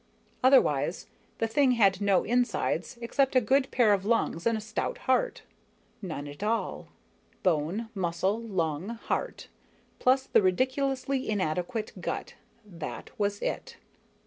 Otherwise, 0.43 1.05
the 1.37 1.45
thing 1.47 1.73
had 1.73 2.01
no 2.01 2.23
insides 2.23 2.97
except 3.01 3.35
a 3.35 3.39
good 3.39 3.69
pair 3.69 3.93
of 3.93 4.03
lungs 4.03 4.47
and 4.47 4.57
a 4.57 4.59
stout 4.59 4.97
heart 5.05 5.43
none 6.01 6.27
at 6.27 6.41
all. 6.41 6.87
Bone, 7.43 7.87
muscle, 7.93 8.41
lung, 8.41 8.89
heart 8.89 9.47
plus 9.99 10.23
the 10.25 10.41
ridiculously 10.41 11.29
inadequate 11.29 11.91
gut 12.01 12.33
that 12.65 13.11
was 13.19 13.43
it. 13.43 13.77